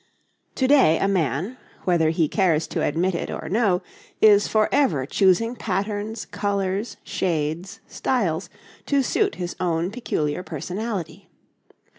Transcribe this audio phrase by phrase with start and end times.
[0.55, 3.83] To day a man, whether he cares to admit it or no,
[4.19, 8.49] is for ever choosing patterns, colours, shades, styles
[8.87, 11.29] to suit his own peculiar personality.